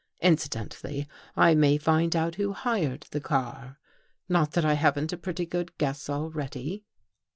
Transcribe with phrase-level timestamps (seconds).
[0.23, 3.77] Incidentally, I may find out who hired the car.
[4.27, 6.85] Not that I haven't a pretty good guess already."